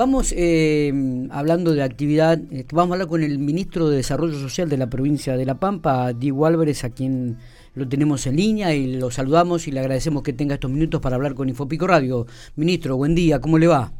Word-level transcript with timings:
Vamos 0.00 0.32
eh, 0.34 0.90
hablando 1.30 1.74
de 1.74 1.82
actividad, 1.82 2.38
eh, 2.50 2.64
vamos 2.72 2.92
a 2.92 2.94
hablar 2.94 3.08
con 3.08 3.22
el 3.22 3.38
ministro 3.38 3.90
de 3.90 3.98
Desarrollo 3.98 4.32
Social 4.32 4.70
de 4.70 4.78
la 4.78 4.88
provincia 4.88 5.36
de 5.36 5.44
La 5.44 5.56
Pampa, 5.56 6.14
Diego 6.14 6.46
Álvarez, 6.46 6.84
a 6.84 6.88
quien 6.88 7.36
lo 7.74 7.86
tenemos 7.86 8.26
en 8.26 8.36
línea 8.36 8.74
y 8.74 8.96
lo 8.96 9.10
saludamos 9.10 9.68
y 9.68 9.72
le 9.72 9.80
agradecemos 9.80 10.22
que 10.22 10.32
tenga 10.32 10.54
estos 10.54 10.70
minutos 10.70 11.02
para 11.02 11.16
hablar 11.16 11.34
con 11.34 11.50
Infopico 11.50 11.86
Radio. 11.86 12.24
Ministro, 12.56 12.96
buen 12.96 13.14
día, 13.14 13.42
¿cómo 13.42 13.58
le 13.58 13.66
va? 13.66 13.92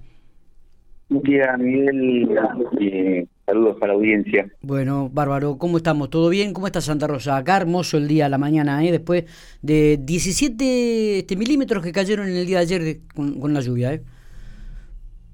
Buen 1.11 1.23
día, 1.23 1.55
Miguel. 1.59 2.31
Eh, 2.81 3.27
saludos 3.45 3.77
para 3.79 3.93
la 3.93 3.99
audiencia. 3.99 4.49
Bueno, 4.63 5.11
bárbaro, 5.13 5.59
¿cómo 5.59 5.77
estamos? 5.77 6.09
¿Todo 6.09 6.31
bien? 6.31 6.55
¿Cómo 6.55 6.67
está 6.67 6.81
Santa 6.81 7.09
Rosa? 7.09 7.37
Acá 7.37 7.59
hermoso 7.59 7.99
el 7.99 8.09
día, 8.09 8.27
la 8.31 8.39
mañana, 8.39 8.83
¿eh? 8.87 8.91
después 8.91 9.27
de 9.61 10.01
17 10.03 11.19
este, 11.19 11.37
milímetros 11.37 11.85
que 11.85 11.93
cayeron 11.93 12.27
en 12.27 12.37
el 12.37 12.47
día 12.47 12.57
de 12.57 12.63
ayer 12.63 13.01
con, 13.15 13.39
con 13.39 13.53
la 13.53 13.61
lluvia. 13.61 13.93
¿eh? 13.93 14.03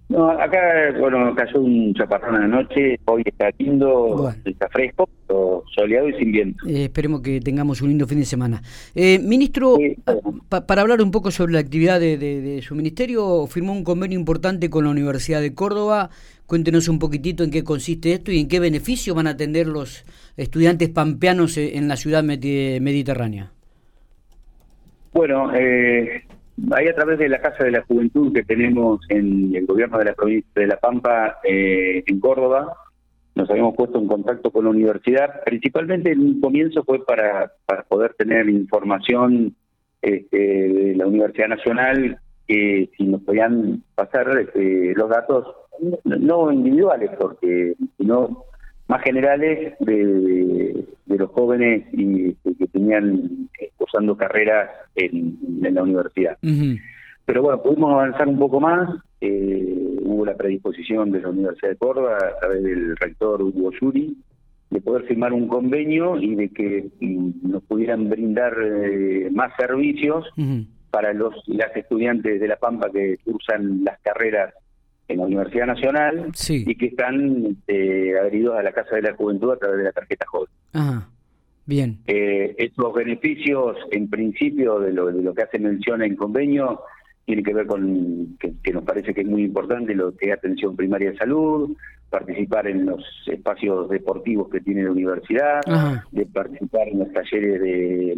No, 0.09 0.31
acá, 0.31 0.59
bueno, 1.01 1.35
cayó 1.35 1.61
un 1.61 1.93
chaparrón 1.95 2.37
anoche, 2.37 3.01
hoy 3.07 3.23
está 3.25 3.51
lindo, 3.59 4.33
está 4.45 4.69
fresco, 4.69 5.09
soleado 5.75 6.09
y 6.09 6.15
sin 6.15 6.31
viento. 6.31 6.65
Eh, 6.65 6.85
esperemos 6.85 7.23
que 7.23 7.41
tengamos 7.41 7.83
un 7.83 7.89
lindo 7.89 8.07
fin 8.07 8.21
de 8.21 8.25
semana. 8.25 8.63
Eh, 8.95 9.19
ministro, 9.19 9.77
para 10.49 10.83
hablar 10.83 11.03
un 11.03 11.11
poco 11.11 11.33
sobre 11.33 11.55
la 11.55 11.59
actividad 11.59 11.99
de, 11.99 12.61
su 12.63 12.77
ministerio, 12.77 13.49
firmó 13.49 13.73
un 13.73 13.83
convenio 13.83 14.17
importante 14.17 14.71
con 14.71 14.85
la 14.85 14.91
Universidad 14.91 15.41
de 15.41 15.55
Córdoba. 15.55 16.11
Cuéntenos 16.47 16.89
un 16.89 17.01
poquitito 17.01 17.43
en 17.43 17.51
qué 17.51 17.65
consiste 17.65 18.13
esto 18.13 18.31
y 18.31 18.39
en 18.39 18.47
qué 18.47 18.61
beneficio 18.61 19.13
van 19.17 19.27
a 19.27 19.31
atender 19.31 19.67
los 19.67 20.05
estudiantes 20.37 20.89
pampeanos 20.89 21.57
en 21.57 21.89
la 21.89 21.97
ciudad 21.97 22.23
mediterránea. 22.23 23.51
Bueno, 25.13 25.51
eh, 25.55 26.26
Ahí 26.73 26.89
a 26.89 26.95
través 26.95 27.19
de 27.19 27.29
la 27.29 27.41
Casa 27.41 27.65
de 27.65 27.71
la 27.71 27.83
Juventud 27.83 28.33
que 28.33 28.43
tenemos 28.43 29.01
en 29.09 29.55
el 29.55 29.67
gobierno 29.67 29.99
de 29.99 30.07
la 30.07 30.15
provincia 30.15 30.51
de 30.55 30.67
La 30.67 30.79
Pampa, 30.79 31.39
eh, 31.45 32.03
en 32.07 32.21
Córdoba, 32.21 32.75
nos 33.35 33.51
habíamos 33.51 33.77
puesto 33.77 33.99
en 33.99 34.07
contacto 34.07 34.51
con 34.51 34.65
la 34.65 34.71
universidad. 34.71 35.43
Principalmente 35.45 36.13
en 36.13 36.21
un 36.21 36.41
comienzo 36.41 36.83
fue 36.85 37.05
para, 37.05 37.53
poder 37.89 38.15
tener 38.15 38.49
información 38.49 39.55
este, 40.01 40.39
de 40.39 40.95
la 40.97 41.07
Universidad 41.07 41.49
Nacional, 41.49 42.19
que 42.49 42.91
si 42.97 43.05
nos 43.05 43.23
podían 43.23 43.83
pasar 43.95 44.27
este, 44.39 44.95
los 44.95 45.11
datos, 45.11 45.47
no 46.05 46.51
individuales, 46.51 47.11
porque 47.21 47.75
sino 47.99 48.45
más 48.89 49.03
generales 49.03 49.75
de, 49.81 50.87
los 51.07 51.31
jóvenes 51.31 51.87
y, 51.93 52.33
que 52.35 52.67
tenían 52.69 53.15
eh, 53.17 53.46
cursando 53.97 54.17
carreras 54.17 54.71
en, 54.95 55.39
la 55.75 55.83
universidad. 55.83 56.37
Pero 57.25 57.43
bueno, 57.43 57.63
pudimos 57.63 57.93
avanzar 57.93 58.29
un 58.29 58.39
poco 58.39 58.61
más. 58.61 58.89
Eh, 59.21 59.97
hubo 60.03 60.25
la 60.25 60.37
predisposición 60.37 61.11
de 61.11 61.21
la 61.21 61.31
Universidad 61.31 61.71
de 61.71 61.77
Córdoba 61.77 62.19
a 62.19 62.39
través 62.39 62.63
del 62.63 62.97
rector 62.97 63.43
Hugo 63.43 63.73
Yuri 63.81 64.17
de 64.69 64.81
poder 64.81 65.05
firmar 65.05 65.33
un 65.33 65.49
convenio 65.49 66.21
y 66.21 66.35
de 66.35 66.49
que 66.51 66.89
mm, 67.01 67.51
nos 67.51 67.63
pudieran 67.65 68.09
brindar 68.11 68.55
eh, 68.63 69.31
más 69.33 69.53
servicios 69.57 70.27
para 70.91 71.13
los 71.13 71.35
las 71.47 71.75
estudiantes 71.77 72.41
de 72.41 72.49
La 72.49 72.57
Pampa 72.57 72.91
que 72.93 73.17
cursan 73.25 73.85
las 73.85 73.99
carreras 74.01 74.53
en 75.09 75.19
la 75.19 75.27
Universidad 75.27 75.67
Nacional 75.67 76.33
y 76.49 76.75
que 76.75 76.87
están 76.87 77.57
eh, 77.69 78.15
adheridos 78.21 78.59
a 78.59 78.63
la 78.63 78.73
Casa 78.73 78.97
de 78.97 79.03
la 79.03 79.15
Juventud 79.15 79.53
a 79.53 79.57
través 79.57 79.79
de 79.79 79.85
la 79.85 79.93
tarjeta 79.93 80.27
joven. 80.27 80.51
Ajá. 80.73 81.09
Bien. 81.67 81.99
Eh, 82.07 82.55
estos 82.59 82.95
beneficios, 82.95 83.77
en 83.91 84.09
principio, 84.09 84.79
de 84.79 84.93
lo, 84.93 85.07
de 85.07 85.23
lo 85.23 85.35
que 85.35 85.43
hace 85.43 85.59
mención 85.59 86.03
en 86.03 86.15
convenio, 86.15 86.81
tiene 87.25 87.43
que 87.43 87.53
ver 87.53 87.67
con 87.67 88.39
que, 88.39 88.73
nos 88.73 88.85
parece 88.85 89.13
que 89.13 89.23
es 89.23 89.27
muy 89.27 89.43
importante 89.43 89.95
lo 89.95 90.17
que 90.17 90.27
es 90.31 90.33
atención 90.33 90.77
primaria 90.77 91.11
de 91.11 91.19
salud, 91.19 91.77
participar 92.09 92.69
en 92.69 92.87
los 92.87 93.03
espacios 93.27 93.89
deportivos 93.89 94.49
que 94.49 94.61
tiene 94.61 94.85
la 94.85 94.93
universidad, 94.93 95.61
de 96.13 96.27
participar 96.27 96.87
en 96.87 97.01
los 97.01 97.13
talleres 97.13 97.61
de, 97.61 98.15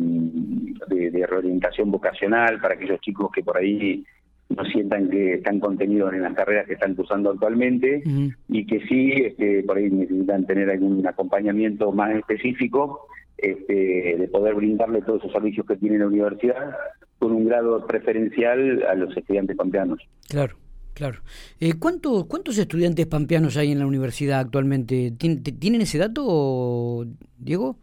de, 0.89 1.11
de 1.11 1.27
reorientación 1.27 1.91
vocacional 1.91 2.61
para 2.61 2.75
aquellos 2.75 3.01
chicos 3.01 3.31
que 3.33 3.43
por 3.43 3.57
ahí 3.57 4.05
no 4.51 4.65
sientan 4.67 5.11
que 5.11 5.35
están 5.35 5.61
contenidos 5.61 6.13
en 6.13 6.23
las 6.23 6.35
carreras 6.35 6.67
que 6.67 6.75
están 6.75 6.95
cursando 6.95 7.31
actualmente 7.31 8.03
y 8.49 8.67
que 8.67 8.81
sí, 8.87 9.13
este, 9.13 9.63
por 9.63 9.77
ahí 9.77 9.91
necesitan 9.91 10.47
tener 10.47 10.71
algún 10.71 11.07
acompañamiento 11.07 11.93
más 11.93 12.15
específico 12.15 13.07
este, 13.39 14.17
de 14.19 14.29
poder 14.29 14.55
brindarle 14.55 15.03
todos 15.03 15.21
esos 15.21 15.33
servicios 15.33 15.67
que 15.67 15.77
tiene 15.77 15.99
la 15.99 16.07
universidad 16.07 16.77
con 17.19 17.33
un 17.33 17.47
grado 17.47 17.87
preferencial 17.87 18.85
a 18.85 18.95
los 18.95 19.17
estudiantes 19.17 19.57
pampeanos. 19.57 20.01
Claro. 20.29 20.57
Claro. 20.95 21.21
Eh, 21.61 21.75
¿cuántos, 21.79 22.25
¿Cuántos 22.25 22.59
estudiantes 22.59 23.07
pampeanos 23.07 23.57
hay 23.57 23.71
en 23.71 23.79
la 23.79 23.87
universidad 23.87 24.41
actualmente? 24.41 25.13
¿Tienen 25.13 25.81
ese 25.81 25.97
dato, 25.97 27.07
Diego? 27.39 27.77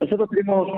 Nosotros 0.00 0.30
tenemos 0.30 0.68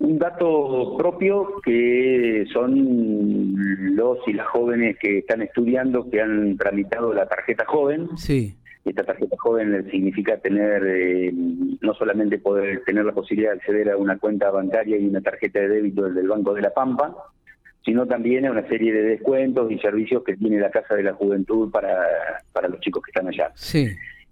un 0.00 0.18
dato 0.18 0.96
propio 0.98 1.60
que 1.64 2.44
son 2.52 3.54
los 3.94 4.18
y 4.26 4.32
las 4.32 4.48
jóvenes 4.48 4.98
que 5.00 5.18
están 5.18 5.42
estudiando, 5.42 6.10
que 6.10 6.20
han 6.20 6.56
tramitado 6.56 7.14
la 7.14 7.26
tarjeta 7.26 7.64
joven. 7.66 8.08
Sí. 8.16 8.56
Esta 8.84 9.02
tarjeta 9.02 9.36
joven 9.38 9.88
significa 9.90 10.36
tener, 10.38 10.84
eh, 10.86 11.32
no 11.32 11.94
solamente 11.94 12.38
poder 12.38 12.82
tener 12.84 13.04
la 13.04 13.12
posibilidad 13.12 13.52
de 13.52 13.58
acceder 13.58 13.90
a 13.90 13.96
una 13.96 14.18
cuenta 14.18 14.50
bancaria 14.50 14.98
y 14.98 15.06
una 15.06 15.22
tarjeta 15.22 15.60
de 15.60 15.68
débito 15.68 16.10
del 16.10 16.28
Banco 16.28 16.52
de 16.52 16.62
la 16.62 16.74
Pampa, 16.74 17.14
sino 17.84 18.06
también 18.06 18.46
a 18.46 18.50
una 18.50 18.66
serie 18.68 18.92
de 18.92 19.02
descuentos 19.02 19.70
y 19.70 19.78
servicios 19.78 20.22
que 20.22 20.36
tiene 20.36 20.60
la 20.60 20.70
Casa 20.70 20.94
de 20.94 21.02
la 21.02 21.14
Juventud 21.14 21.70
para, 21.70 21.96
para 22.52 22.68
los 22.68 22.80
chicos 22.80 23.02
que 23.02 23.10
están 23.10 23.28
allá. 23.28 23.50
Sí. 23.54 23.88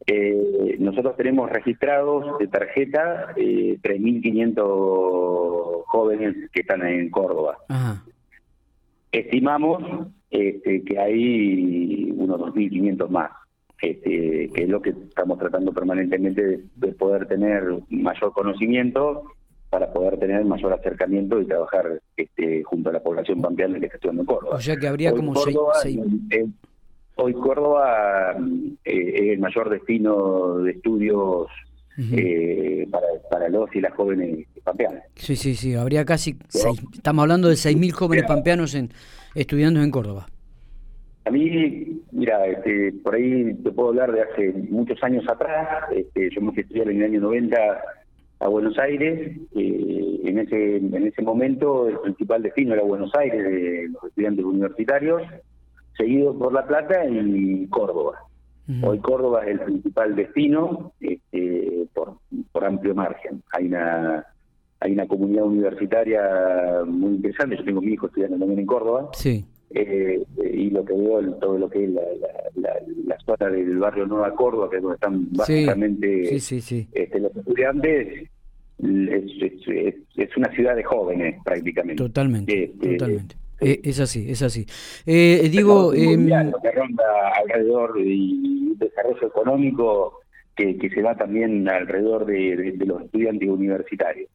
Eh, 0.07 0.77
nosotros 0.81 1.17
tenemos 1.17 1.51
registrados 1.51 2.39
de 2.39 2.49
tarjeta 2.49 3.33
eh, 3.37 3.79
3.500 3.83 5.85
jóvenes 5.87 6.37
que 6.53 6.61
están 6.61 6.87
en 6.87 7.11
Córdoba. 7.11 7.59
Estimamos 9.13 10.09
este, 10.31 10.83
que 10.83 10.99
hay 10.99 12.11
unos 12.17 12.41
2.500 12.41 13.09
más, 13.11 13.31
este, 13.83 14.49
que 14.55 14.63
es 14.63 14.69
lo 14.69 14.81
que 14.81 14.91
estamos 14.91 15.39
tratando 15.41 15.73
permanentemente 15.73 16.61
de, 16.77 16.89
poder 16.93 17.27
tener 17.27 17.65
mayor 17.91 18.33
conocimiento 18.33 19.25
para 19.71 19.93
poder 19.93 20.21
tener 20.21 20.45
mayor 20.45 20.73
acercamiento 20.73 21.41
y 21.41 21.47
trabajar 21.47 22.01
este, 22.17 22.63
junto 22.63 22.91
a 22.91 22.93
la 22.93 23.03
población 23.03 23.43
pampeana 23.43 23.81
que 23.81 23.87
está 23.87 23.97
estudiando 23.97 24.23
en 24.23 24.27
Córdoba. 24.27 24.57
O 24.57 24.61
sea 24.61 24.77
que 24.77 24.87
habría 24.87 25.13
como 25.13 25.35
seis... 25.35 25.99
Hoy 27.17 27.35
Córdoba 27.35 28.37
eh, 28.85 29.13
es 29.15 29.33
el 29.33 29.39
mayor 29.39 29.69
destino 29.69 30.59
de 30.59 30.71
estudios 30.71 31.49
eh, 31.99 32.87
para, 32.91 33.07
para, 33.31 33.49
los 33.51 33.75
y 33.75 33.81
las 33.81 33.93
jóvenes 33.95 34.47
pampeanas. 34.65 35.03
Sí, 35.17 35.37
sí, 35.37 35.55
sí, 35.55 35.75
habría 35.75 36.05
casi, 36.05 36.37
estamos 36.95 37.23
hablando 37.23 37.49
de 37.49 37.55
6.000 37.55 37.91
jóvenes 37.93 38.25
pampeanos 38.27 38.75
en, 38.75 38.91
estudiando 39.35 39.83
en 39.83 39.91
Córdoba. 39.91 40.27
A 41.25 41.31
mí, 41.31 42.03
mira, 42.11 42.47
este, 42.47 42.93
por 43.03 43.15
ahí 43.15 43.55
te 43.55 43.71
puedo 43.71 43.91
hablar 43.91 44.13
de 44.13 44.23
hace 44.23 44.53
muchos 44.71 45.03
años 45.03 45.25
atrás, 45.29 45.85
este, 45.95 46.31
yo 46.31 46.41
me 46.41 46.51
fui 46.51 46.61
a 46.61 46.63
estudiar 46.63 46.91
en 46.91 46.99
el 46.99 47.11
año 47.11 47.21
90 47.21 47.57
a 48.41 48.49
Buenos 48.49 48.77
Aires, 48.79 49.39
eh, 49.55 50.21
en, 50.25 50.39
ese, 50.39 50.77
en 50.79 51.07
ese 51.07 51.23
momento 51.23 51.89
el 51.89 51.99
principal 52.01 52.43
destino 52.43 52.75
era 52.75 52.83
Buenos 52.83 53.15
Aires 53.15 53.45
de 53.45 53.89
los 53.93 54.05
estudiantes 54.05 54.45
universitarios, 54.45 55.23
seguido 55.97 56.37
por 56.37 56.53
La 56.53 56.67
Plata 56.67 57.05
y 57.07 57.67
Córdoba. 57.69 58.19
Hoy 58.83 58.99
Córdoba 59.01 59.45
es 59.45 59.49
el 59.53 59.61
principal 59.61 60.17
destino 60.17 60.93
este, 61.01 61.87
por, 61.93 62.17
por 62.53 62.65
amplio 62.65 62.95
margen. 62.95 63.43
Hay 63.53 63.67
una 63.67 64.25
hay 64.81 64.93
una 64.93 65.07
comunidad 65.07 65.45
universitaria 65.45 66.23
muy 66.87 67.15
interesante. 67.15 67.57
Yo 67.57 67.65
tengo 67.65 67.81
mi 67.81 67.93
hijo 67.93 68.07
estudiando 68.07 68.39
también 68.39 68.61
en 68.61 68.67
Córdoba. 68.67 69.11
Sí. 69.13 69.45
Eh, 69.75 70.23
y 70.53 70.71
lo 70.71 70.85
que 70.85 70.93
veo, 70.93 71.23
todo 71.35 71.59
lo 71.59 71.71
que 71.71 71.85
es 71.85 71.91
la, 71.91 72.03
la, 73.07 73.19
zona 73.25 73.51
del 73.51 73.79
barrio 73.79 74.07
Nueva 74.07 74.35
Córdoba, 74.35 74.69
que 74.71 74.77
es 74.77 74.83
donde 74.83 74.97
están 74.97 75.29
básicamente 75.33 76.35
este, 76.35 77.21
los 77.21 77.35
estudiantes, 77.37 78.29
es, 78.79 79.97
es, 80.17 80.37
una 80.37 80.51
ciudad 80.53 80.77
de 80.77 80.83
jóvenes 80.83 81.37
prácticamente. 81.45 82.03
Totalmente, 82.03 82.65
este, 82.65 82.97
totalmente. 82.97 83.37
Eh, 83.61 83.81
es 83.85 84.01
así, 84.01 84.31
es 84.31 84.43
así. 84.43 84.67
Eh, 85.07 85.49
digo... 85.51 85.95
Eh, 85.95 86.17
que 86.63 86.73
ronda 86.73 87.05
alrededor 87.43 87.95
de 87.95 88.75
desarrollo 88.77 89.27
económico 89.27 90.22
que, 90.57 90.77
que, 90.77 90.91
se 90.91 91.03
va 91.03 91.17
también 91.17 91.69
alrededor 91.69 92.27
de, 92.27 92.75
los 92.87 93.03
estudiantes 93.03 93.49
universitarios. 93.49 94.29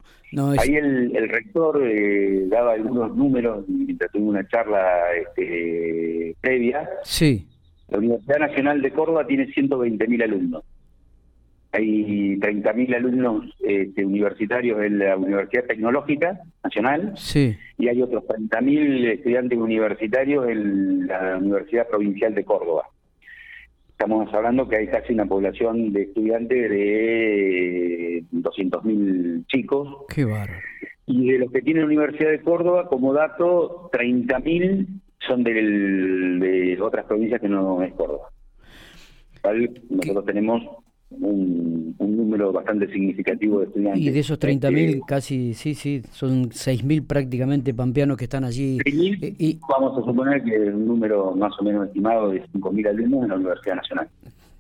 Ahí 0.60 0.76
el, 0.76 1.16
el 1.16 1.30
rector 1.30 1.82
eh, 1.84 2.46
daba 2.48 2.74
algunos 2.74 3.16
números 3.16 3.68
mientras 3.68 4.12
tuve 4.12 4.24
una 4.24 4.48
charla 4.48 5.14
este, 5.16 6.36
previa. 6.42 6.90
Sí. 7.04 7.48
La 7.90 8.00
Universidad 8.00 8.40
Nacional 8.40 8.82
de 8.82 8.92
Córdoba 8.92 9.26
tiene 9.26 9.48
120.000 9.48 10.24
alumnos 10.24 10.64
hay 11.72 12.38
30.000 12.38 12.96
alumnos 12.96 13.46
este, 13.60 14.06
universitarios 14.06 14.82
en 14.84 15.00
la 15.00 15.18
Universidad 15.18 15.66
Tecnológica 15.66 16.40
Nacional 16.64 17.14
y 17.78 17.88
hay 17.88 18.02
otros 18.02 18.24
30.000 18.24 19.14
estudiantes 19.14 19.60
universitarios 19.60 20.48
en 20.48 21.08
la 21.08 21.38
Universidad 21.38 21.88
Provincial 21.88 22.34
de 22.34 22.44
Córdoba. 22.46 22.84
Estamos 23.98 24.32
hablando 24.32 24.68
que 24.70 24.76
hay 24.76 24.88
casi 24.88 25.12
una 25.14 25.26
población 25.26 25.92
de 25.92 26.04
estudiantes 26.04 26.70
de 26.70 28.24
200.000 28.32 29.48
chicos. 29.48 30.06
Qué 30.14 30.24
bárbaro. 30.24 30.62
Y 31.08 31.32
de 31.32 31.40
los 31.40 31.52
que 31.52 31.64
tiene 31.64 31.80
la 31.80 31.88
Universidad 31.88 32.30
de 32.30 32.42
Córdoba, 32.42 32.88
como 32.90 33.12
dato, 33.12 33.90
30.000 33.92 34.86
son 35.28 35.44
del, 35.44 36.40
de 36.40 36.80
otras 36.80 37.06
provincias 37.06 37.42
que 37.42 37.50
no 37.50 37.82
es 37.82 37.92
Córdoba. 37.96 38.30
Nosotros 39.90 40.26
tenemos 40.26 40.62
un, 41.10 41.96
número 42.00 42.52
bastante 42.52 42.92
significativo 42.92 43.60
de 43.60 43.66
estudiantes. 43.68 44.02
Y 44.02 44.10
de 44.10 44.20
esos 44.20 44.40
30.000, 44.40 44.78
este, 44.78 45.02
casi, 45.08 45.54
sí, 45.54 45.76
sí, 45.76 46.02
son 46.12 46.50
6.000 46.50 47.06
prácticamente 47.06 47.74
pampeanos 47.74 48.18
que 48.18 48.26
están 48.26 48.44
allí. 48.44 48.80
Eh, 48.86 49.36
y, 49.38 49.60
vamos 49.70 49.98
a 49.98 50.06
suponer 50.06 50.44
que 50.44 50.58
un 50.58 50.88
número 50.88 51.36
más 51.36 51.54
o 51.60 51.64
menos 51.64 51.88
estimado 51.88 52.32
de 52.32 52.44
5.000 52.48 52.90
alumnos 52.90 53.24
en 53.24 53.30
la 53.30 53.36
Universidad 53.36 53.76
Nacional. 53.76 54.10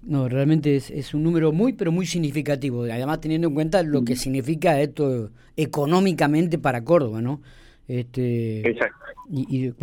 No, 0.04 0.30
realmente 0.30 0.76
es, 0.76 0.90
es 0.90 1.14
un 1.14 1.24
número 1.24 1.52
muy, 1.52 1.74
pero 1.74 1.92
muy 1.92 2.06
significativo. 2.06 2.84
Además, 2.84 3.20
teniendo 3.20 3.50
en 3.50 3.54
cuenta 3.54 3.84
lo 3.84 4.04
que 4.06 4.16
significa 4.16 4.80
esto 4.80 5.32
económicamente 5.58 6.58
para 6.58 6.84
Córdoba, 6.84 7.22
¿no? 7.22 7.42
Este, 7.88 8.68
Exacto. 8.68 9.06
Y, 9.30 9.74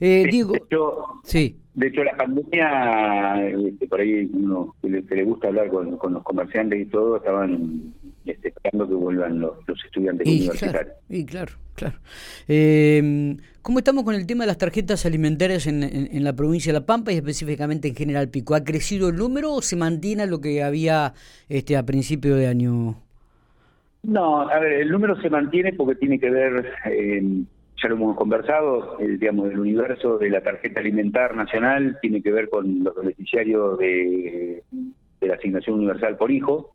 eh, 0.00 0.26
digo, 0.30 0.54
sí. 1.24 1.58
De 1.74 1.88
hecho, 1.88 2.04
la 2.04 2.16
pandemia, 2.16 3.48
este, 3.48 3.86
por 3.86 4.00
ahí 4.00 4.30
uno 4.32 4.74
que 4.80 4.88
le, 4.88 5.24
gusta 5.24 5.48
hablar 5.48 5.68
con, 5.68 5.90
los 5.90 6.22
comerciantes 6.22 6.80
y 6.80 6.86
todo, 6.86 7.16
estaban 7.16 7.92
este, 8.24 8.48
esperando 8.48 8.88
que 8.88 8.94
vuelvan 8.94 9.40
los, 9.40 9.58
estudiantes 9.84 10.26
universitarios. 10.26 10.94
y 11.08 11.26
claro, 11.26 11.52
claro. 11.74 11.98
Eh, 12.48 13.36
¿Cómo 13.64 13.78
estamos 13.78 14.04
con 14.04 14.14
el 14.14 14.26
tema 14.26 14.44
de 14.44 14.48
las 14.48 14.58
tarjetas 14.58 15.06
alimentarias 15.06 15.66
en, 15.66 16.22
la 16.22 16.36
provincia 16.36 16.70
de 16.70 16.80
La 16.80 16.84
Pampa 16.84 17.12
y 17.12 17.16
específicamente 17.16 17.88
en 17.88 17.96
General 17.96 18.28
Pico? 18.28 18.54
¿Ha 18.54 18.62
crecido 18.62 19.08
el 19.08 19.16
número 19.16 19.54
o 19.54 19.62
se 19.62 19.74
mantiene 19.74 20.26
lo 20.26 20.42
que 20.42 20.62
había 20.62 21.14
este, 21.48 21.76
a 21.76 21.86
principio 21.86 22.36
de 22.36 22.46
año? 22.46 23.03
No, 24.04 24.48
a 24.48 24.58
ver, 24.58 24.72
el 24.72 24.90
número 24.90 25.20
se 25.20 25.30
mantiene 25.30 25.72
porque 25.72 25.96
tiene 25.96 26.18
que 26.18 26.30
ver... 26.30 26.72
Eh, 26.86 27.44
ya 27.82 27.88
lo 27.88 27.96
hemos 27.96 28.16
conversado, 28.16 28.98
el, 28.98 29.18
digamos, 29.18 29.50
el 29.50 29.58
universo 29.58 30.16
de 30.18 30.30
la 30.30 30.40
tarjeta 30.40 30.80
alimentar 30.80 31.34
nacional 31.34 31.98
tiene 32.00 32.22
que 32.22 32.30
ver 32.30 32.48
con 32.48 32.84
los 32.84 32.94
beneficiarios 32.94 33.78
de, 33.78 34.62
la 35.20 35.34
asignación 35.34 35.76
universal 35.76 36.16
por 36.16 36.30
hijo. 36.30 36.72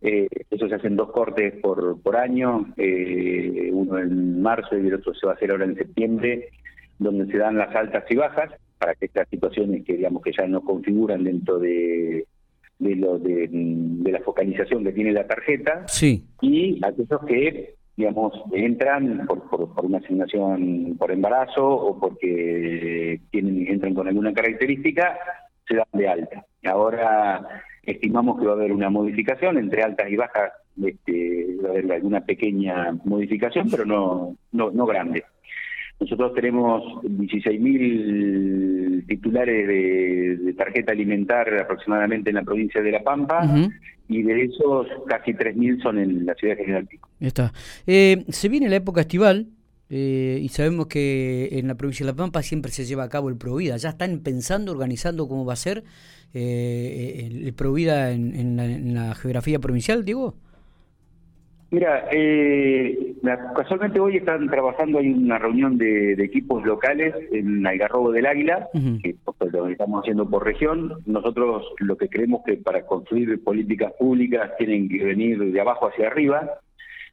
Eh, 0.00 0.28
eso 0.50 0.68
se 0.68 0.74
hacen 0.74 0.96
dos 0.96 1.10
cortes 1.12 1.54
por, 1.60 2.00
por 2.00 2.16
año, 2.16 2.66
eh, 2.76 3.70
uno 3.72 3.98
en 3.98 4.40
marzo 4.40 4.76
y 4.76 4.86
el 4.86 4.94
otro 4.94 5.14
se 5.14 5.26
va 5.26 5.32
a 5.32 5.36
hacer 5.36 5.50
ahora 5.50 5.64
en 5.64 5.76
septiembre, 5.76 6.48
donde 6.98 7.30
se 7.30 7.38
dan 7.38 7.56
las 7.56 7.74
altas 7.74 8.04
y 8.10 8.16
bajas 8.16 8.50
para 8.78 8.94
que 8.94 9.06
estas 9.06 9.28
situaciones 9.28 9.84
que 9.84 9.96
digamos 9.96 10.22
que 10.22 10.32
ya 10.32 10.46
no 10.46 10.60
configuran 10.60 11.24
dentro 11.24 11.58
de 11.58 12.26
de, 12.78 12.96
lo, 12.96 13.18
de, 13.18 13.48
de 13.50 14.12
la 14.12 14.20
focalización 14.20 14.84
que 14.84 14.92
tiene 14.92 15.12
la 15.12 15.26
tarjeta 15.26 15.86
sí. 15.88 16.26
y 16.40 16.80
aquellos 16.84 17.24
que 17.26 17.78
digamos, 17.98 18.32
entran 18.52 19.26
por, 19.26 19.50
por, 19.50 19.84
una 19.84 19.98
asignación 19.98 20.94
por 20.96 21.10
embarazo 21.10 21.66
o 21.66 21.98
porque 21.98 23.20
tienen 23.32 23.66
entran 23.66 23.92
con 23.92 24.06
alguna 24.06 24.32
característica, 24.32 25.18
se 25.66 25.74
dan 25.74 25.86
de 25.92 26.08
alta. 26.08 26.46
Ahora 26.64 27.44
estimamos 27.82 28.38
que 28.38 28.46
va 28.46 28.52
a 28.52 28.54
haber 28.54 28.70
una 28.70 28.88
modificación 28.88 29.58
entre 29.58 29.82
altas 29.82 30.08
y 30.12 30.14
bajas, 30.14 30.52
este, 30.80 31.56
va 31.60 31.70
a 31.70 31.72
haber 31.72 31.90
alguna 31.90 32.20
pequeña 32.20 32.96
modificación, 33.04 33.68
pero 33.68 33.84
no, 33.84 34.36
no, 34.52 34.70
no 34.70 34.86
grande. 34.86 35.24
Nosotros 35.98 36.34
tenemos 36.34 37.02
16.000 37.02 38.47
titulares 39.18 39.66
de, 39.66 40.54
tarjeta 40.54 40.92
alimentar 40.92 41.52
aproximadamente 41.60 42.30
en 42.30 42.36
la 42.36 42.42
provincia 42.42 42.80
de 42.80 42.90
La 42.92 43.02
Pampa 43.02 43.42
y 44.08 44.22
de 44.22 44.44
esos 44.44 44.86
casi 45.06 45.32
3.000 45.32 45.82
son 45.82 45.98
en 45.98 46.26
la 46.26 46.34
ciudad 46.34 46.56
de 46.56 46.64
General 46.64 46.86
Pico. 46.86 47.08
Está. 47.20 47.52
Eh, 47.86 48.24
se 48.28 48.48
viene 48.48 48.68
la 48.68 48.76
época 48.76 49.02
estival 49.02 49.48
eh, 49.90 50.38
y 50.42 50.48
sabemos 50.48 50.86
que 50.86 51.48
en 51.52 51.68
la 51.68 51.74
provincia 51.74 52.04
de 52.06 52.12
La 52.12 52.16
Pampa 52.16 52.42
siempre 52.42 52.72
se 52.72 52.84
lleva 52.84 53.04
a 53.04 53.08
cabo 53.08 53.28
el 53.28 53.36
Provida. 53.36 53.76
¿Ya 53.76 53.90
están 53.90 54.20
pensando, 54.20 54.72
organizando 54.72 55.28
cómo 55.28 55.44
va 55.44 55.52
a 55.52 55.56
ser 55.56 55.84
eh, 56.34 57.28
el 57.44 57.52
Provida 57.54 58.12
en, 58.12 58.34
en, 58.34 58.56
la, 58.56 58.64
en 58.64 58.94
la 58.94 59.14
geografía 59.14 59.58
provincial, 59.58 60.04
Diego? 60.04 60.36
Mira, 61.70 62.08
eh, 62.10 63.14
casualmente 63.54 64.00
hoy 64.00 64.16
están 64.16 64.48
trabajando, 64.48 64.98
hay 64.98 65.08
una 65.10 65.38
reunión 65.38 65.76
de, 65.76 66.12
equipos 66.12 66.64
locales 66.64 67.14
en 67.30 67.66
Algarrobo 67.66 68.10
del 68.10 68.24
Águila, 68.24 68.68
que 69.02 69.16
pues, 69.22 69.52
lo 69.52 69.68
estamos 69.68 70.00
haciendo 70.00 70.28
por 70.28 70.44
región. 70.44 70.94
Nosotros 71.04 71.66
lo 71.78 71.96
que 71.98 72.08
creemos 72.08 72.42
que 72.46 72.56
para 72.56 72.86
construir 72.86 73.42
políticas 73.44 73.92
públicas 73.98 74.52
tienen 74.56 74.88
que 74.88 75.04
venir 75.04 75.38
de 75.38 75.60
abajo 75.60 75.88
hacia 75.88 76.06
arriba, 76.06 76.58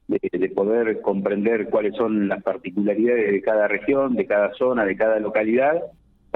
de 0.08 0.50
poder 0.50 1.02
comprender 1.02 1.70
cuáles 1.70 1.94
son 1.96 2.30
las 2.30 2.42
particularidades 2.42 3.34
de 3.34 3.42
cada 3.42 3.68
región, 3.68 4.16
de 4.16 4.26
cada 4.26 4.54
zona, 4.54 4.86
de 4.86 4.96
cada 4.96 5.20
localidad 5.20 5.82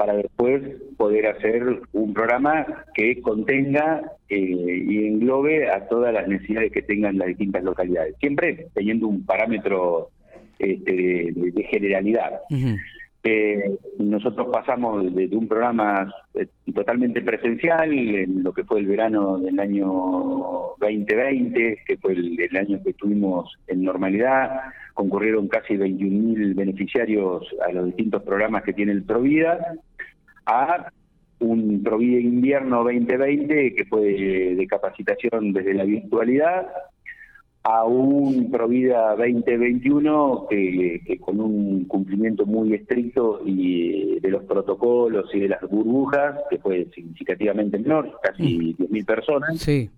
para 0.00 0.14
después 0.14 0.62
poder 0.96 1.26
hacer 1.26 1.82
un 1.92 2.14
programa 2.14 2.64
que 2.94 3.20
contenga 3.20 4.00
eh, 4.30 4.38
y 4.38 5.06
englobe 5.06 5.70
a 5.70 5.86
todas 5.88 6.14
las 6.14 6.26
necesidades 6.26 6.72
que 6.72 6.80
tengan 6.80 7.18
las 7.18 7.28
distintas 7.28 7.62
localidades, 7.62 8.16
siempre 8.18 8.68
teniendo 8.72 9.08
un 9.08 9.26
parámetro 9.26 10.08
este, 10.58 11.34
de, 11.34 11.66
generalidad. 11.70 12.40
Eh, 13.22 13.76
nosotros 13.98 14.48
pasamos 14.50 15.14
de, 15.14 15.26
un 15.36 15.46
programa 15.46 16.10
eh, 16.32 16.46
totalmente 16.74 17.20
presencial 17.20 17.92
en 17.92 18.42
lo 18.42 18.54
que 18.54 18.64
fue 18.64 18.80
el 18.80 18.86
verano 18.86 19.36
del 19.36 19.60
año 19.60 19.84
2020, 20.78 21.82
que 21.86 21.98
fue 21.98 22.14
el, 22.14 22.40
el 22.40 22.56
año 22.56 22.82
que 22.82 22.92
estuvimos 22.92 23.54
en 23.66 23.84
normalidad, 23.84 24.62
concurrieron 24.94 25.48
casi 25.48 25.74
21.000 25.74 26.54
beneficiarios 26.54 27.46
a 27.66 27.72
los 27.72 27.86
distintos 27.86 28.22
programas 28.22 28.62
que 28.62 28.72
tiene 28.72 28.92
el 28.92 29.02
Provida, 29.02 29.76
a 30.50 30.92
un 31.38 31.82
Provida 31.82 32.20
Invierno 32.20 32.84
2020 32.84 33.74
que 33.74 33.84
fue 33.86 34.02
de, 34.56 34.66
capacitación 34.66 35.52
desde 35.52 35.74
la 35.74 35.84
virtualidad, 35.84 36.68
a 37.62 37.84
un 37.84 38.50
Provida 38.50 39.14
2021 39.16 40.46
que, 40.50 41.00
que, 41.06 41.18
con 41.18 41.40
un 41.40 41.84
cumplimiento 41.84 42.44
muy 42.46 42.74
estricto 42.74 43.40
y 43.44 44.18
de 44.20 44.28
los 44.28 44.44
protocolos 44.44 45.34
y 45.34 45.40
de 45.40 45.48
las 45.48 45.60
burbujas, 45.62 46.38
que 46.50 46.58
fue 46.58 46.86
significativamente 46.94 47.78
menor, 47.78 48.18
casi 48.22 48.74
10.000 48.74 49.06
personas. 49.06 49.58
Sí. 49.58 49.90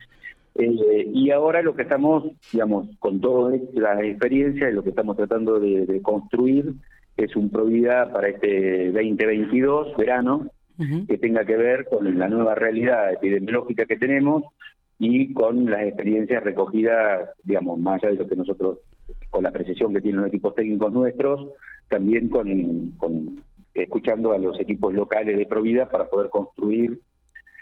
Eh, 0.54 1.10
y 1.12 1.30
ahora 1.30 1.62
lo 1.62 1.74
que 1.74 1.82
estamos, 1.82 2.24
digamos, 2.52 2.88
con 2.98 3.20
toda 3.20 3.56
la 3.72 4.04
experiencia, 4.04 4.70
lo 4.70 4.82
que 4.82 4.90
estamos 4.90 5.16
tratando 5.16 5.58
de, 5.58 6.00
construir 6.02 6.74
es 7.16 7.36
un 7.36 7.50
Provida 7.50 8.10
para 8.12 8.28
este 8.28 8.92
2022, 8.92 9.96
verano, 9.96 10.48
que 11.06 11.18
tenga 11.18 11.44
que 11.44 11.56
ver 11.56 11.86
con 11.88 12.18
la 12.18 12.28
nueva 12.28 12.56
realidad 12.56 13.12
epidemiológica 13.12 13.84
que 13.84 13.96
tenemos 13.96 14.42
y 14.98 15.32
con 15.32 15.70
las 15.70 15.82
experiencias 15.82 16.42
recogidas, 16.42 17.30
digamos, 17.44 17.78
más 17.78 18.02
allá 18.02 18.12
de 18.12 18.18
lo 18.18 18.28
que 18.28 18.36
nosotros, 18.36 18.78
con 19.30 19.44
la 19.44 19.52
precisión 19.52 19.92
que 19.92 20.00
tienen 20.00 20.22
los 20.22 20.28
equipos 20.28 20.54
técnicos 20.54 20.92
nuestros, 20.92 21.50
también 21.88 22.28
con, 22.28 22.92
con 22.98 23.42
escuchando 23.74 24.32
a 24.32 24.38
los 24.38 24.58
equipos 24.60 24.92
locales 24.92 25.36
de 25.36 25.46
Provida 25.46 25.88
para 25.88 26.08
poder 26.08 26.30
construir 26.30 27.00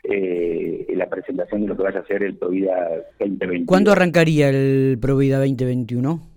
eh, 0.04 0.86
la 0.96 1.08
presentación 1.08 1.62
de 1.62 1.68
lo 1.68 1.76
que 1.76 1.82
vaya 1.82 2.00
a 2.00 2.06
ser 2.06 2.22
el 2.22 2.36
Provida 2.36 2.74
2021. 3.18 3.66
¿Cuándo 3.66 3.92
arrancaría 3.92 4.48
el 4.48 4.98
Provida 5.00 5.38
2021? 5.38 6.29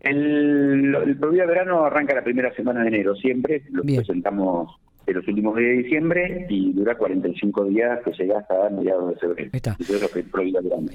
El, 0.00 0.94
el 0.94 1.16
Provida 1.16 1.46
Verano 1.46 1.84
arranca 1.84 2.14
la 2.14 2.24
primera 2.24 2.52
semana 2.54 2.82
de 2.82 2.88
enero, 2.88 3.14
siempre 3.14 3.62
lo 3.70 3.82
presentamos 3.82 4.80
de 5.06 5.14
los 5.14 5.26
últimos 5.26 5.56
días 5.56 5.70
de 5.70 5.82
diciembre 5.82 6.46
y 6.48 6.72
dura 6.72 6.96
45 6.96 7.64
días 7.64 7.98
que 8.04 8.12
llega 8.12 8.38
hasta 8.38 8.70
mediados 8.70 9.10
de 9.10 9.16
febrero. 9.16 9.50
Está. 9.52 9.76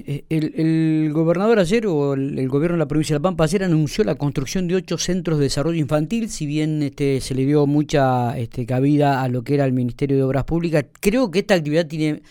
Eh, 0.06 0.24
el, 0.28 0.52
el, 0.56 1.12
gobernador 1.12 1.58
ayer 1.58 1.86
o 1.86 2.14
el, 2.14 2.48
gobierno 2.48 2.76
de 2.76 2.78
la 2.78 2.88
provincia 2.88 3.14
de 3.14 3.20
La 3.20 3.24
Pampa 3.24 3.44
ayer 3.44 3.64
anunció 3.64 4.04
la 4.04 4.14
construcción 4.14 4.68
de 4.68 4.76
ocho 4.76 4.96
centros 4.98 5.38
de 5.38 5.44
desarrollo 5.44 5.78
infantil, 5.78 6.28
si 6.28 6.46
bien 6.46 6.82
este 6.82 7.20
se 7.20 7.34
le 7.34 7.44
dio 7.44 7.66
mucha 7.66 8.38
este, 8.38 8.64
cabida 8.64 9.22
a 9.22 9.28
lo 9.28 9.42
que 9.42 9.54
era 9.54 9.64
el 9.64 9.72
Ministerio 9.72 10.16
de 10.16 10.22
Obras 10.22 10.44
Públicas, 10.44 10.86
creo 11.00 11.30
que 11.30 11.40
esta 11.40 11.54
actividad 11.54 11.86
tiene 11.86 12.22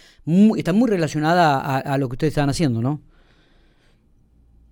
está 0.58 0.74
muy 0.74 0.90
relacionada 0.90 1.78
a, 1.78 1.98
lo 2.00 2.10
que 2.10 2.14
ustedes 2.14 2.32
están 2.32 2.50
haciendo, 2.50 2.82
¿no? 2.82 3.02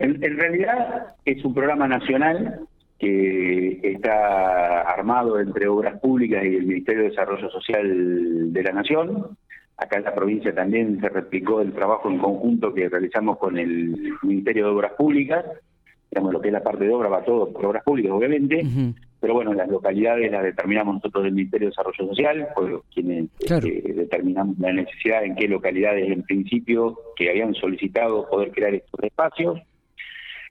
En 0.04 0.38
realidad 0.38 1.16
es 1.26 1.44
un 1.46 1.54
programa 1.54 1.88
nacional 1.88 2.68
que 3.00 3.80
está 3.84 4.82
armado 4.82 5.40
entre 5.40 5.68
Obras 5.68 6.00
Públicas 6.00 6.44
y 6.44 6.56
el 6.56 6.66
Ministerio 6.66 7.04
de 7.04 7.10
Desarrollo 7.10 7.50
Social 7.50 8.54
de 8.54 8.64
la 8.64 8.72
Nación. 8.72 9.38
Acá 9.78 9.98
en 9.98 10.04
la 10.04 10.16
provincia 10.16 10.54
también 10.54 11.02
se 11.02 11.10
replicó 11.10 11.60
el 11.60 11.74
trabajo 11.74 12.10
en 12.10 12.20
conjunto 12.20 12.74
que 12.74 12.88
realizamos 12.88 13.38
con 13.38 13.58
el 13.58 14.14
Ministerio 14.22 14.66
de 14.66 14.72
Obras 14.72 14.94
Públicas. 14.94 15.44
digamos, 16.12 16.32
lo 16.32 16.40
que 16.40 16.48
es 16.48 16.54
la 16.54 16.64
parte 16.64 16.86
de 16.86 16.94
obra 16.94 17.10
va 17.10 17.26
todo 17.26 17.52
por 17.52 17.66
obras 17.66 17.84
públicas, 17.84 18.12
obviamente, 18.14 18.64
pero 19.20 19.34
bueno, 19.34 19.54
las 19.54 19.68
localidades 19.68 20.32
las 20.32 20.44
determinamos 20.44 20.96
nosotros 20.96 21.24
del 21.26 21.34
Ministerio 21.34 21.68
de 21.68 21.72
Desarrollo 21.72 22.08
Social, 22.08 22.48
por 22.56 22.84
quienes 22.94 23.30
eh, 23.50 23.94
determinamos 23.96 24.58
la 24.60 24.72
necesidad 24.72 25.26
en 25.26 25.36
qué 25.36 25.48
localidades 25.48 26.10
en 26.10 26.24
principio 26.24 26.98
que 27.16 27.30
habían 27.32 27.54
solicitado 27.56 28.30
poder 28.30 28.52
crear 28.52 28.76
estos 28.76 29.04
espacios. 29.04 29.60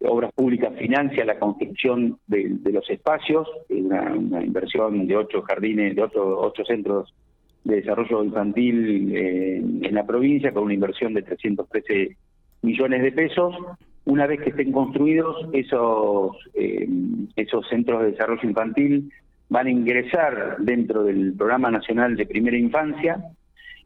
Obras 0.04 0.32
Públicas 0.32 0.72
financia 0.78 1.24
la 1.24 1.38
construcción 1.38 2.18
de, 2.26 2.58
los 2.72 2.88
espacios, 2.90 3.48
una, 3.68 4.44
inversión 4.44 5.06
de 5.06 5.16
ocho 5.16 5.42
jardines, 5.42 5.94
de 5.96 6.02
ocho, 6.02 6.40
ocho 6.40 6.64
centros 6.64 7.12
de 7.64 7.76
desarrollo 7.76 8.24
infantil 8.24 9.14
eh, 9.14 9.56
en 9.56 9.94
la 9.94 10.04
provincia, 10.04 10.52
con 10.52 10.64
una 10.64 10.74
inversión 10.74 11.14
de 11.14 11.22
313 11.22 12.16
millones 12.62 13.02
de 13.02 13.12
pesos. 13.12 13.54
Una 14.04 14.26
vez 14.26 14.40
que 14.40 14.50
estén 14.50 14.72
construidos, 14.72 15.48
esos, 15.52 16.36
eh, 16.54 16.88
esos 17.36 17.68
centros 17.68 18.02
de 18.02 18.12
desarrollo 18.12 18.48
infantil 18.48 19.12
van 19.48 19.66
a 19.66 19.70
ingresar 19.70 20.56
dentro 20.58 21.04
del 21.04 21.34
Programa 21.34 21.70
Nacional 21.70 22.16
de 22.16 22.26
Primera 22.26 22.56
Infancia 22.56 23.22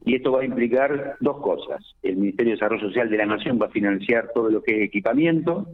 y 0.05 0.15
esto 0.15 0.31
va 0.31 0.43
a 0.43 0.45
implicar 0.45 1.17
dos 1.21 1.39
cosas. 1.41 1.83
El 2.03 2.17
Ministerio 2.17 2.53
de 2.53 2.57
Desarrollo 2.57 2.87
Social 2.87 3.11
de 3.11 3.17
la 3.17 3.27
Nación 3.27 3.59
va 3.61 3.67
a 3.67 3.71
financiar 3.71 4.31
todo 4.33 4.49
lo 4.49 4.63
que 4.63 4.77
es 4.77 4.83
equipamiento 4.85 5.67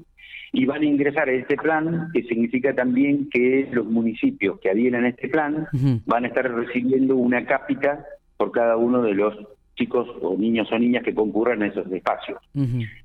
y 0.53 0.67
van 0.67 0.83
a 0.83 0.87
ingresar 0.87 1.29
a 1.29 1.33
este 1.33 1.57
plan, 1.57 2.11
que 2.13 2.23
significa 2.25 2.75
también 2.75 3.29
que 3.31 3.69
los 3.73 3.87
municipios 3.87 4.61
que 4.61 4.71
adhieren 4.71 5.05
a 5.05 5.09
este 5.09 5.29
plan 5.29 5.67
van 6.07 6.25
a 6.25 6.29
estar 6.29 6.51
recibiendo 6.53 7.17
una 7.17 7.47
cápita 7.47 8.05
por 8.37 8.53
cada 8.53 8.77
uno 8.77 9.03
de 9.03 9.15
los 9.15 9.35
chicos 9.77 10.07
o 10.21 10.37
niños 10.37 10.71
o 10.71 10.79
niñas 10.79 11.03
que 11.03 11.15
concurran 11.15 11.63
a 11.63 11.69
esos 11.69 11.91
espacios. 11.91 12.39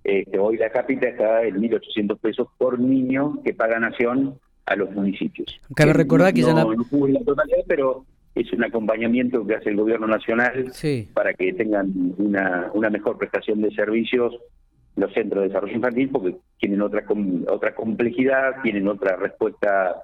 este, 0.04 0.38
hoy 0.38 0.58
la 0.58 0.70
cápita 0.70 1.08
está 1.08 1.44
en 1.44 1.56
1.800 1.62 2.20
pesos 2.20 2.48
por 2.58 2.80
niño 2.80 3.40
que 3.44 3.54
paga 3.54 3.80
Nación 3.80 4.38
a 4.66 4.76
los 4.76 4.92
municipios. 4.92 5.60
Cabe 5.74 5.94
recordar 5.94 6.34
que 6.34 6.42
no, 6.42 6.48
ya 6.48 6.54
la... 6.54 6.64
no 6.66 7.08
la 7.08 7.20
totalidad, 7.22 7.64
pero 7.68 8.06
es 8.36 8.52
un 8.52 8.64
acompañamiento 8.64 9.48
que 9.48 9.56
hace 9.56 9.70
el 9.70 9.78
gobierno 9.78 10.08
nacional 10.08 10.72
para 11.14 11.34
que 11.34 11.54
tengan 11.54 11.92
una, 12.18 12.70
una 12.74 12.90
mejor 12.90 13.18
prestación 13.18 13.62
de 13.62 13.72
servicios 13.72 14.36
los 14.98 15.14
centros 15.14 15.44
de 15.44 15.48
desarrollo 15.48 15.76
infantil 15.76 16.10
porque 16.10 16.36
tienen 16.60 16.82
otra 16.82 17.04
otra 17.48 17.74
complejidad, 17.74 18.62
tienen 18.62 18.88
otra 18.88 19.16
respuesta 19.16 19.96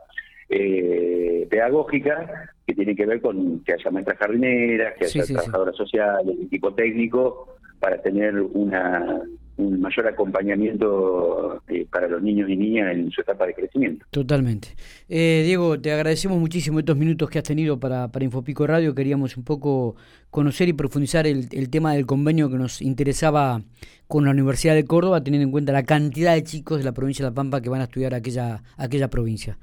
eh, 0.49 1.47
pedagógica 1.49 2.49
que 2.65 2.73
tiene 2.73 2.95
que 2.95 3.05
ver 3.05 3.21
con 3.21 3.63
que 3.63 3.73
haya 3.73 3.91
maestras 3.91 4.19
jardineras, 4.19 4.93
que 4.97 5.05
haya 5.05 5.25
trabajadoras 5.25 5.75
sociales, 5.75 6.35
equipo 6.41 6.73
técnico, 6.73 7.57
para 7.79 8.01
tener 8.01 8.39
una, 8.39 9.21
un 9.67 9.81
mayor 9.81 10.07
acompañamiento 10.07 11.61
eh, 11.67 11.85
para 11.89 12.07
los 12.07 12.21
niños 12.21 12.49
y 12.49 12.57
niñas 12.57 12.93
en 12.93 13.09
su 13.11 13.21
etapa 13.21 13.45
de 13.47 13.53
crecimiento. 13.53 14.05
Totalmente. 14.11 14.69
Eh, 15.09 15.43
Diego, 15.45 15.79
te 15.79 15.91
agradecemos 15.91 16.39
muchísimo 16.39 16.79
estos 16.79 16.97
minutos 16.97 17.29
que 17.29 17.39
has 17.39 17.43
tenido 17.43 17.79
para, 17.79 18.09
para 18.09 18.25
Infopico 18.25 18.67
Radio. 18.67 18.93
Queríamos 18.93 19.37
un 19.37 19.43
poco 19.43 19.95
conocer 20.29 20.69
y 20.69 20.73
profundizar 20.73 21.27
el, 21.27 21.47
el 21.51 21.69
tema 21.69 21.93
del 21.93 22.05
convenio 22.05 22.49
que 22.49 22.57
nos 22.57 22.81
interesaba 22.81 23.61
con 24.07 24.25
la 24.25 24.31
Universidad 24.31 24.75
de 24.75 24.85
Córdoba, 24.85 25.23
teniendo 25.23 25.45
en 25.45 25.51
cuenta 25.51 25.71
la 25.71 25.83
cantidad 25.83 26.33
de 26.33 26.43
chicos 26.43 26.77
de 26.77 26.83
la 26.83 26.91
provincia 26.91 27.25
de 27.25 27.31
La 27.31 27.35
Pampa 27.35 27.61
que 27.61 27.69
van 27.69 27.81
a 27.81 27.85
estudiar 27.85 28.13
aquella, 28.13 28.61
aquella 28.77 29.09
provincia. 29.09 29.57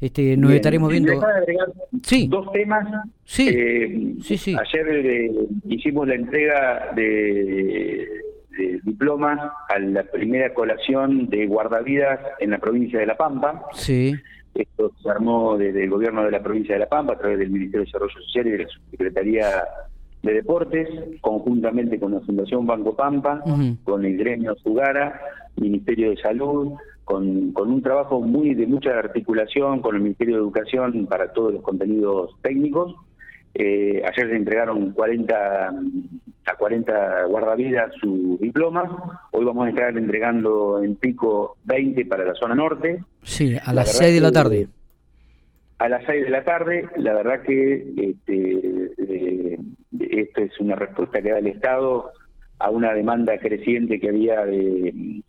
Este, 0.00 0.36
nos 0.36 0.52
estaremos 0.52 0.90
viendo. 0.90 1.12
Sí. 2.02 2.28
Dos 2.28 2.52
temas. 2.52 2.86
Sí. 3.24 3.48
Eh, 3.48 4.14
sí, 4.20 4.36
sí. 4.36 4.54
Ayer 4.54 5.30
hicimos 5.68 6.06
la 6.06 6.14
entrega 6.14 6.92
de 6.94 8.06
de 8.56 8.80
diplomas 8.84 9.38
a 9.68 9.78
la 9.78 10.04
primera 10.04 10.52
colación 10.54 11.28
de 11.28 11.46
guardavidas 11.46 12.20
en 12.40 12.50
la 12.50 12.58
provincia 12.58 12.98
de 12.98 13.06
La 13.06 13.16
Pampa. 13.16 13.64
Sí. 13.72 14.14
Esto 14.54 14.92
se 15.02 15.10
armó 15.10 15.56
desde 15.58 15.84
el 15.84 15.90
gobierno 15.90 16.24
de 16.24 16.30
la 16.30 16.42
provincia 16.42 16.74
de 16.74 16.80
La 16.80 16.88
Pampa 16.88 17.12
a 17.12 17.18
través 17.18 17.38
del 17.38 17.50
Ministerio 17.50 17.80
de 17.80 17.86
Desarrollo 17.86 18.14
Social 18.14 18.46
y 18.46 18.50
de 18.50 18.58
la 18.58 18.68
Secretaría 18.90 19.64
de 20.22 20.32
Deportes, 20.34 20.88
conjuntamente 21.20 22.00
con 22.00 22.12
la 22.12 22.20
Fundación 22.20 22.66
Banco 22.66 22.96
Pampa, 22.96 23.42
con 23.84 24.04
el 24.04 24.16
gremio 24.16 24.54
Sugara, 24.56 25.20
Ministerio 25.56 26.10
de 26.10 26.16
Salud, 26.16 26.72
con, 27.04 27.52
con 27.52 27.70
un 27.70 27.82
trabajo 27.82 28.20
muy 28.20 28.54
de 28.54 28.66
mucha 28.66 28.98
articulación 28.98 29.80
con 29.80 29.94
el 29.94 30.02
Ministerio 30.02 30.36
de 30.36 30.42
Educación 30.42 31.06
para 31.06 31.32
todos 31.32 31.52
los 31.54 31.62
contenidos 31.62 32.34
técnicos. 32.42 32.94
Eh, 33.54 34.02
ayer 34.04 34.28
se 34.28 34.36
entregaron 34.36 34.90
40 34.92 35.72
a 36.46 36.54
40 36.54 37.24
guardavidas 37.24 37.92
su 38.00 38.38
diploma. 38.40 39.20
Hoy 39.32 39.44
vamos 39.44 39.66
a 39.66 39.70
estar 39.70 39.96
entregando 39.96 40.82
en 40.82 40.96
pico 40.96 41.56
20 41.64 42.06
para 42.06 42.24
la 42.24 42.34
zona 42.34 42.54
norte. 42.54 43.02
Sí, 43.22 43.56
a 43.62 43.72
las 43.72 43.96
6 43.96 44.14
de 44.14 44.20
la 44.20 44.32
tarde. 44.32 44.68
A 45.78 45.88
las 45.88 46.04
6 46.06 46.24
de 46.24 46.30
la 46.30 46.44
tarde, 46.44 46.88
la 46.96 47.14
verdad 47.14 47.42
que 47.42 47.92
este, 47.96 48.92
eh, 48.98 49.58
esto 49.98 50.40
es 50.40 50.58
una 50.60 50.76
respuesta 50.76 51.20
que 51.20 51.30
da 51.30 51.38
el 51.38 51.48
Estado 51.48 52.12
a 52.58 52.70
una 52.70 52.94
demanda 52.94 53.36
creciente 53.38 54.00
que 54.00 54.08
había 54.08 54.46
de, 54.46 55.22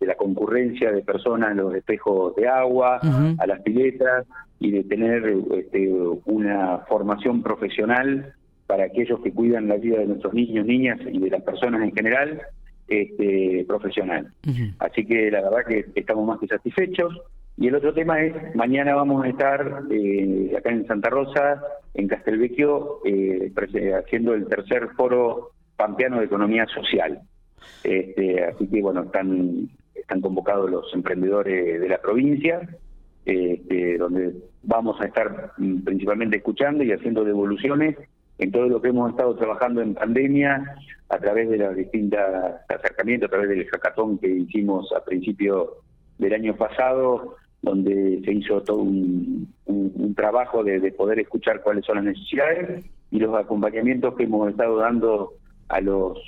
la 0.00 0.16
concurrencia 0.16 0.90
de 0.90 1.02
personas 1.02 1.52
en 1.52 1.58
los 1.58 1.74
espejos 1.74 2.34
de 2.36 2.48
agua, 2.48 3.00
a 3.38 3.46
las 3.46 3.60
piletas, 3.62 4.26
y 4.58 4.70
de 4.72 4.84
tener 4.84 5.24
este, 5.54 5.92
una 6.24 6.78
formación 6.88 7.42
profesional 7.42 8.34
para 8.66 8.84
aquellos 8.84 9.20
que 9.20 9.32
cuidan 9.32 9.68
la 9.68 9.76
vida 9.76 9.98
de 9.98 10.06
nuestros 10.06 10.34
niños, 10.34 10.66
niñas 10.66 10.98
y 11.10 11.18
de 11.18 11.30
las 11.30 11.42
personas 11.42 11.82
en 11.82 11.94
general, 11.94 12.42
este, 12.88 13.64
profesional. 13.66 14.32
Así 14.78 15.04
que 15.04 15.30
la 15.30 15.42
verdad 15.42 15.66
que 15.66 15.86
estamos 15.94 16.26
más 16.26 16.38
que 16.38 16.46
satisfechos. 16.46 17.20
Y 17.58 17.68
el 17.68 17.74
otro 17.74 17.94
tema 17.94 18.20
es, 18.20 18.54
mañana 18.54 18.94
vamos 18.94 19.24
a 19.24 19.28
estar 19.28 19.84
eh, 19.90 20.54
acá 20.58 20.70
en 20.70 20.86
Santa 20.86 21.08
Rosa, 21.08 21.62
en 21.94 22.06
Castelvecchio, 22.06 23.00
eh, 23.06 23.50
haciendo 23.98 24.34
el 24.34 24.46
tercer 24.46 24.88
foro 24.94 25.52
pampeano 25.76 26.18
de 26.18 26.26
economía 26.26 26.66
social. 26.66 27.20
Este, 27.82 28.44
así 28.44 28.66
que 28.68 28.82
bueno, 28.82 29.04
están, 29.04 29.70
están 29.94 30.20
convocados 30.20 30.70
los 30.70 30.92
emprendedores 30.92 31.80
de 31.80 31.88
la 31.88 31.98
provincia, 31.98 32.60
este, 33.24 33.96
donde 33.96 34.34
vamos 34.62 35.00
a 35.00 35.06
estar 35.06 35.52
mm, 35.56 35.78
principalmente 35.80 36.36
escuchando 36.36 36.84
y 36.84 36.92
haciendo 36.92 37.24
devoluciones 37.24 37.96
en 38.38 38.52
todo 38.52 38.68
lo 38.68 38.82
que 38.82 38.88
hemos 38.88 39.10
estado 39.10 39.34
trabajando 39.36 39.80
en 39.82 39.94
pandemia, 39.94 40.76
a 41.08 41.18
través 41.18 41.48
de 41.48 41.58
los 41.58 41.76
distintos 41.76 42.20
acercamientos, 42.68 43.28
a 43.28 43.30
través 43.30 43.48
del 43.48 43.66
hackathon 43.66 44.18
que 44.18 44.28
hicimos 44.28 44.92
a 44.92 45.04
principio 45.04 45.76
del 46.18 46.34
año 46.34 46.56
pasado, 46.56 47.36
donde 47.62 48.20
se 48.24 48.32
hizo 48.32 48.62
todo 48.62 48.78
un, 48.78 49.54
trabajo 50.16 50.64
de, 50.64 50.80
poder 50.92 51.20
escuchar 51.20 51.62
cuáles 51.62 51.84
son 51.84 51.96
las 51.96 52.04
necesidades 52.06 52.86
y 53.10 53.18
los 53.18 53.34
acompañamientos 53.34 54.14
que 54.14 54.24
hemos 54.24 54.48
estado 54.48 54.78
dando 54.78 55.34
a 55.68 55.80
los 55.82 56.18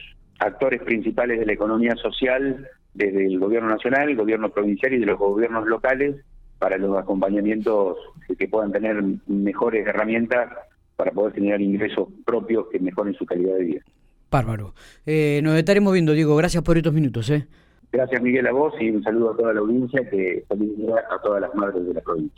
actores 0.41 0.83
principales 0.83 1.41
de 1.41 1.47
la 1.47 1.55
economía 1.55 1.97
social 1.97 2.69
desde 2.93 3.27
el 3.27 3.39
gobierno 3.39 3.71
nacional, 3.71 4.11
el 4.11 4.17
gobierno 4.17 4.51
provincial 4.51 4.93
y 4.93 4.99
de 4.99 5.07
los 5.07 5.19
gobiernos 5.19 5.67
locales 5.67 6.17
para 6.59 6.77
los 6.77 6.99
acompañamientos 6.99 7.97
que 8.39 8.49
puedan 8.49 8.73
tener 8.73 9.03
mejores 9.27 9.87
herramientas 9.87 10.51
para 10.99 11.13
poder 11.13 11.33
generar 11.33 11.63
ingresos 11.63 12.09
propios 12.27 12.67
que 12.73 12.81
mejoren 12.81 13.15
su 13.15 13.25
calidad 13.25 13.55
de 13.55 13.65
vida. 13.65 13.81
Bárbaro. 14.29 14.75
Eh, 15.07 15.41
nos 15.45 15.57
estaremos 15.57 15.93
viendo, 15.93 16.13
Diego. 16.13 16.35
Gracias 16.35 16.65
por 16.65 16.77
estos 16.77 16.93
minutos. 16.93 17.31
¿eh? 17.31 17.47
Gracias, 17.93 18.21
Miguel, 18.21 18.49
a 18.49 18.53
vos 18.53 18.75
y 18.81 18.91
un 18.91 19.03
saludo 19.05 19.31
a 19.31 19.37
toda 19.37 19.55
la 19.55 19.61
audiencia, 19.61 20.01
que 20.11 20.45
feliz 20.49 20.73
a 21.09 21.23
todas 21.23 21.41
las 21.41 21.55
madres 21.55 21.87
de 21.87 21.95
la 21.95 22.01
provincia. 22.01 22.35